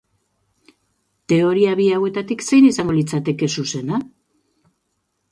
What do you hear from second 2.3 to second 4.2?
zen izango litzateke zuzena?